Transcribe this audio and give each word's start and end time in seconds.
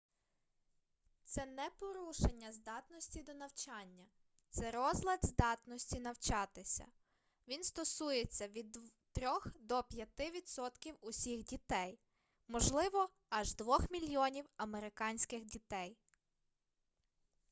це 1.23 1.45
не 1.45 1.69
порушення 1.79 2.51
здатності 2.51 3.23
до 3.23 3.33
навчання 3.33 4.05
це 4.49 4.71
розлад 4.71 5.19
здатності 5.23 5.99
навчатися 5.99 6.85
він 7.47 7.63
стосується 7.63 8.47
від 8.47 8.77
3-х 9.17 9.49
до 9.59 9.75
5-ти 9.79 10.31
відсотків 10.31 10.95
усіх 11.01 11.43
дітей 11.45 11.99
можливо 12.47 13.09
аж 13.29 13.49
2-х 13.55 13.87
мільйонів 13.91 14.45
американських 14.57 15.45
дітей 15.45 15.97